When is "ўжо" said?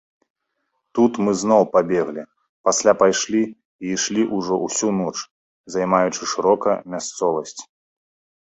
4.37-4.55